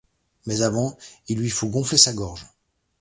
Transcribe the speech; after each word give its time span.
Mais 0.47 0.63
avant 0.63 0.97
il 1.27 1.37
lui 1.37 1.51
faut 1.51 1.69
gonfler 1.69 1.99
sa 1.99 2.11
gorge. 2.11 2.47